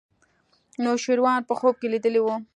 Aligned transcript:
نوشیروان 0.83 1.39
په 1.49 1.53
خوب 1.59 1.75
کې 1.81 1.87
لیدلی 1.93 2.21
و. 2.23 2.27